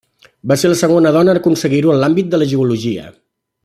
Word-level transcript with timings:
Va 0.51 0.55
ser 0.61 0.71
la 0.71 0.77
segona 0.79 1.11
dona 1.17 1.35
en 1.37 1.41
aconseguir-ho 1.43 1.93
en 1.97 2.03
l'àmbit 2.05 2.33
de 2.35 2.41
la 2.43 2.51
geologia. 2.55 3.11